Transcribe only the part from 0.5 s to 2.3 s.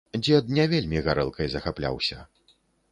не вельмі гарэлкай захапляўся.